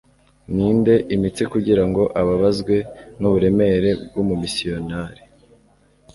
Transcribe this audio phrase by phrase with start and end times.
[0.55, 2.75] ninde, imitsi kugirango ababazwe
[3.19, 5.21] n'uburemere bw'ubumisiyonari